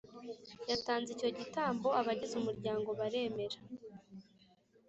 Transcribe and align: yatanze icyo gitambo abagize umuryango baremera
yatanze 0.69 1.09
icyo 1.15 1.29
gitambo 1.39 1.87
abagize 1.99 2.33
umuryango 2.37 2.89
baremera 2.99 3.57